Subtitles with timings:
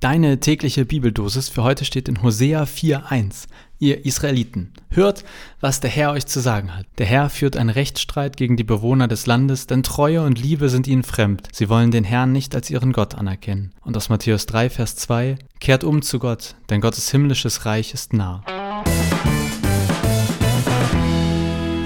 [0.00, 3.48] Deine tägliche Bibeldosis für heute steht in Hosea 4.1.
[3.78, 5.24] Ihr Israeliten, hört,
[5.60, 6.86] was der Herr euch zu sagen hat.
[6.96, 10.86] Der Herr führt einen Rechtsstreit gegen die Bewohner des Landes, denn Treue und Liebe sind
[10.86, 11.48] ihnen fremd.
[11.52, 13.72] Sie wollen den Herrn nicht als ihren Gott anerkennen.
[13.82, 18.14] Und aus Matthäus 3, Vers 2, kehrt um zu Gott, denn Gottes himmlisches Reich ist
[18.14, 18.42] nah.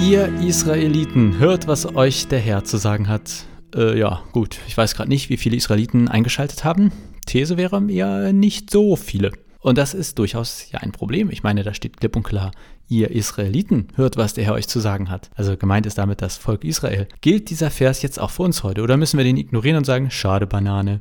[0.00, 3.44] Ihr Israeliten, hört, was euch der Herr zu sagen hat.
[3.74, 6.92] Äh, ja, gut, ich weiß gerade nicht, wie viele Israeliten eingeschaltet haben.
[7.24, 9.32] These wäre eher nicht so viele.
[9.60, 11.30] Und das ist durchaus ja ein Problem.
[11.30, 12.50] Ich meine, da steht klipp und klar,
[12.88, 15.30] ihr Israeliten hört, was der Herr euch zu sagen hat.
[15.34, 17.08] Also gemeint ist damit das Volk Israel.
[17.22, 20.10] Gilt dieser Vers jetzt auch für uns heute oder müssen wir den ignorieren und sagen,
[20.10, 21.00] schade Banane?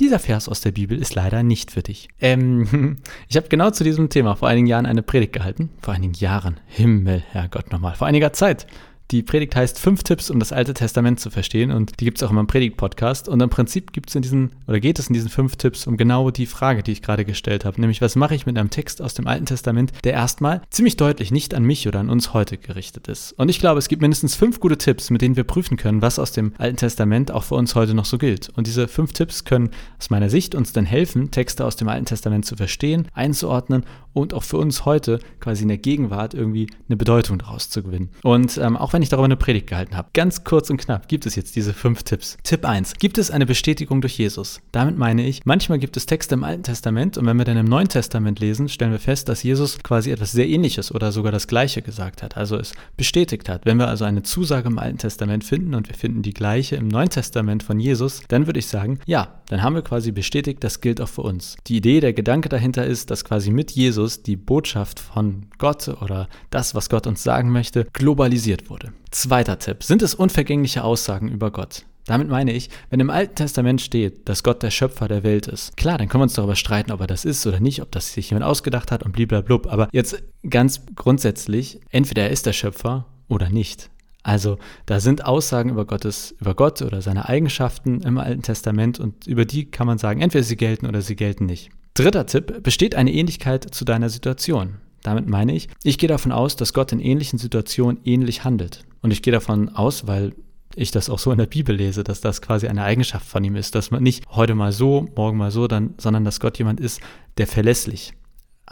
[0.00, 2.08] Dieser Vers aus der Bibel ist leider nicht für dich.
[2.20, 2.96] Ähm,
[3.28, 5.70] ich habe genau zu diesem Thema vor einigen Jahren eine Predigt gehalten.
[5.80, 6.58] Vor einigen Jahren.
[6.66, 7.94] Himmel, Herrgott nochmal.
[7.94, 8.66] Vor einiger Zeit.
[9.10, 12.22] Die Predigt heißt Fünf Tipps, um das Alte Testament zu verstehen und die gibt es
[12.22, 13.28] auch immer im Predigt-Podcast.
[13.28, 16.30] Und im Prinzip gibt in diesen, oder geht es in diesen fünf Tipps um genau
[16.30, 17.80] die Frage, die ich gerade gestellt habe.
[17.80, 21.30] Nämlich, was mache ich mit einem Text aus dem Alten Testament, der erstmal ziemlich deutlich
[21.30, 23.32] nicht an mich oder an uns heute gerichtet ist.
[23.32, 26.18] Und ich glaube, es gibt mindestens fünf gute Tipps, mit denen wir prüfen können, was
[26.18, 28.48] aus dem Alten Testament auch für uns heute noch so gilt.
[28.50, 32.06] Und diese fünf Tipps können aus meiner Sicht uns dann helfen, Texte aus dem Alten
[32.06, 36.96] Testament zu verstehen, einzuordnen und auch für uns heute quasi in der Gegenwart irgendwie eine
[36.96, 38.10] Bedeutung daraus zu gewinnen.
[38.22, 40.10] Und ähm, auch wenn ich darüber eine Predigt gehalten habe.
[40.12, 42.36] Ganz kurz und knapp gibt es jetzt diese fünf Tipps.
[42.42, 42.94] Tipp 1.
[42.98, 44.60] Gibt es eine Bestätigung durch Jesus?
[44.72, 47.66] Damit meine ich, manchmal gibt es Texte im Alten Testament und wenn wir dann im
[47.66, 51.46] Neuen Testament lesen, stellen wir fest, dass Jesus quasi etwas sehr ähnliches oder sogar das
[51.46, 53.64] gleiche gesagt hat, also es bestätigt hat.
[53.64, 56.88] Wenn wir also eine Zusage im Alten Testament finden und wir finden die gleiche im
[56.88, 60.80] Neuen Testament von Jesus, dann würde ich sagen, ja, dann haben wir quasi bestätigt, das
[60.80, 61.56] gilt auch für uns.
[61.66, 66.28] Die Idee, der Gedanke dahinter ist, dass quasi mit Jesus die Botschaft von Gott oder
[66.50, 68.81] das, was Gott uns sagen möchte, globalisiert wurde.
[69.10, 69.82] Zweiter Tipp.
[69.82, 71.84] Sind es unvergängliche Aussagen über Gott?
[72.06, 75.76] Damit meine ich, wenn im Alten Testament steht, dass Gott der Schöpfer der Welt ist,
[75.76, 78.12] klar, dann können wir uns darüber streiten, ob er das ist oder nicht, ob das
[78.12, 79.72] sich jemand ausgedacht hat und bliblablub.
[79.72, 83.88] Aber jetzt ganz grundsätzlich, entweder er ist der Schöpfer oder nicht.
[84.24, 89.26] Also da sind Aussagen über Gottes, über Gott oder seine Eigenschaften im Alten Testament und
[89.26, 91.70] über die kann man sagen, entweder sie gelten oder sie gelten nicht.
[91.94, 94.78] Dritter Tipp, besteht eine Ähnlichkeit zu deiner Situation.
[95.02, 98.84] Damit meine ich, ich gehe davon aus, dass Gott in ähnlichen Situationen ähnlich handelt.
[99.00, 100.32] Und ich gehe davon aus, weil
[100.74, 103.56] ich das auch so in der Bibel lese, dass das quasi eine Eigenschaft von ihm
[103.56, 106.80] ist, dass man nicht heute mal so, morgen mal so, dann, sondern dass Gott jemand
[106.80, 107.00] ist,
[107.36, 108.14] der verlässlich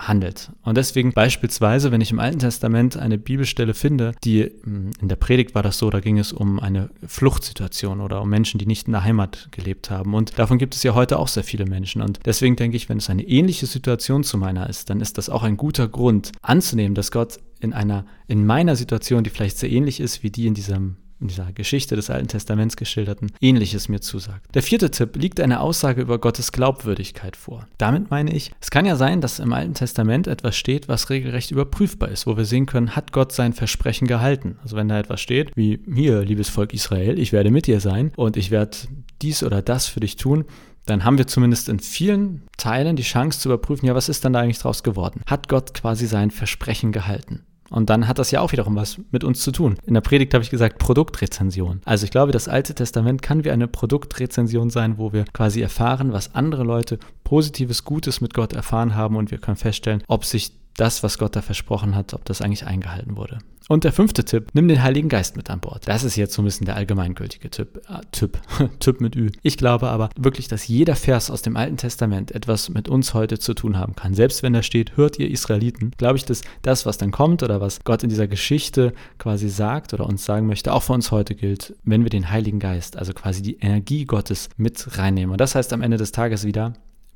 [0.08, 0.50] handelt.
[0.62, 5.16] Und deswegen beispielsweise, wenn ich im Alten Testament eine Bibelstelle finde, die hm, in der
[5.16, 8.86] Predigt war das so, da ging es um eine Fluchtsituation oder um Menschen, die nicht
[8.86, 10.14] in der Heimat gelebt haben.
[10.14, 12.02] Und davon gibt es ja heute auch sehr viele Menschen.
[12.02, 15.28] Und deswegen denke ich, wenn es eine ähnliche Situation zu meiner ist, dann ist das
[15.28, 19.70] auch ein guter Grund anzunehmen, dass Gott in einer, in meiner Situation, die vielleicht sehr
[19.70, 24.00] ähnlich ist wie die in diesem in dieser Geschichte des Alten Testaments geschilderten, ähnliches mir
[24.00, 24.54] zusagt.
[24.54, 27.66] Der vierte Tipp liegt eine Aussage über Gottes Glaubwürdigkeit vor.
[27.78, 31.50] Damit meine ich, es kann ja sein, dass im Alten Testament etwas steht, was regelrecht
[31.50, 34.58] überprüfbar ist, wo wir sehen können, hat Gott sein Versprechen gehalten.
[34.62, 38.12] Also wenn da etwas steht, wie hier, liebes Volk Israel, ich werde mit dir sein
[38.16, 38.76] und ich werde
[39.22, 40.44] dies oder das für dich tun,
[40.86, 44.32] dann haben wir zumindest in vielen Teilen die Chance zu überprüfen, ja, was ist dann
[44.32, 45.22] da eigentlich draus geworden?
[45.26, 47.44] Hat Gott quasi sein Versprechen gehalten?
[47.70, 49.76] Und dann hat das ja auch wiederum was mit uns zu tun.
[49.86, 51.80] In der Predigt habe ich gesagt Produktrezension.
[51.84, 56.12] Also ich glaube, das Alte Testament kann wie eine Produktrezension sein, wo wir quasi erfahren,
[56.12, 60.52] was andere Leute Positives, Gutes mit Gott erfahren haben und wir können feststellen, ob sich
[60.80, 63.38] das, was Gott da versprochen hat, ob das eigentlich eingehalten wurde.
[63.68, 65.86] Und der fünfte Tipp, nimm den Heiligen Geist mit an Bord.
[65.86, 67.80] Das ist jetzt so ein bisschen der allgemeingültige Tipp.
[67.88, 68.40] Äh, Tipp,
[68.80, 69.30] Tipp mit Ü.
[69.42, 73.38] Ich glaube aber wirklich, dass jeder Vers aus dem Alten Testament etwas mit uns heute
[73.38, 74.14] zu tun haben kann.
[74.14, 77.60] Selbst wenn da steht, hört ihr Israeliten, glaube ich, dass das, was dann kommt oder
[77.60, 81.36] was Gott in dieser Geschichte quasi sagt oder uns sagen möchte, auch für uns heute
[81.36, 85.30] gilt, wenn wir den Heiligen Geist, also quasi die Energie Gottes mit reinnehmen.
[85.30, 86.72] Und das heißt am Ende des Tages wieder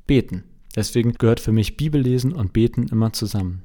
[0.07, 0.45] beten.
[0.75, 3.63] Deswegen gehört für mich Bibellesen und Beten immer zusammen.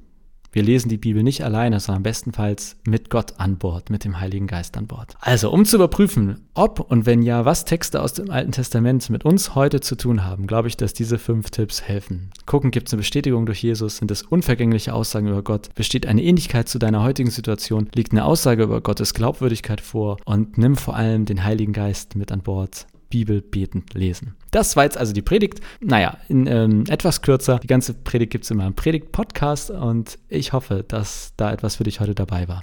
[0.52, 4.48] Wir lesen die Bibel nicht alleine, sondern bestenfalls mit Gott an Bord, mit dem Heiligen
[4.48, 5.14] Geist an Bord.
[5.20, 9.24] Also, um zu überprüfen, ob und wenn ja, was Texte aus dem Alten Testament mit
[9.24, 12.30] uns heute zu tun haben, glaube ich, dass diese fünf Tipps helfen.
[12.46, 13.98] Gucken, gibt es eine Bestätigung durch Jesus?
[13.98, 15.72] Sind es unvergängliche Aussagen über Gott?
[15.76, 17.88] Besteht eine Ähnlichkeit zu deiner heutigen Situation?
[17.94, 20.16] Liegt eine Aussage über Gottes Glaubwürdigkeit vor?
[20.24, 22.88] Und nimm vor allem den Heiligen Geist mit an Bord.
[23.10, 24.34] Bibel betend lesen.
[24.50, 25.60] Das war jetzt also die Predigt.
[25.80, 27.58] Naja, in ähm, etwas kürzer.
[27.58, 31.84] Die ganze Predigt gibt es in meinem Predigt-Podcast und ich hoffe, dass da etwas für
[31.84, 32.62] dich heute dabei war.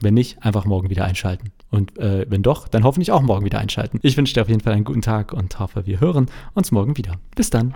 [0.00, 1.52] Wenn nicht, einfach morgen wieder einschalten.
[1.70, 3.98] Und äh, wenn doch, dann hoffentlich auch morgen wieder einschalten.
[4.02, 6.96] Ich wünsche dir auf jeden Fall einen guten Tag und hoffe, wir hören uns morgen
[6.96, 7.14] wieder.
[7.34, 7.72] Bis dann.